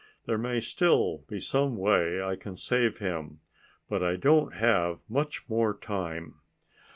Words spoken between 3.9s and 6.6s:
I don't have much more time."